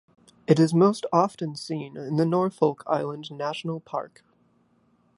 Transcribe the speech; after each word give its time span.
It 0.47 0.59
is 0.59 0.73
most 0.73 1.05
often 1.13 1.55
seen 1.55 1.95
in 1.95 2.15
the 2.15 2.25
Norfolk 2.25 2.81
Island 2.87 3.29
National 3.29 3.79
Park. 3.79 4.23